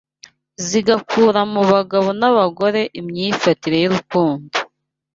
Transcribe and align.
zigakura 0.67 1.41
mu 1.53 1.61
bagabo 1.71 2.07
n’abagore 2.19 2.81
imyifatire 2.99 3.77
y’urukundo 3.79 4.55